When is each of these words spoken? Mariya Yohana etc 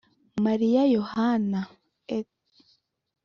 Mariya 0.45 0.81
Yohana 0.95 1.61
etc 2.17 2.29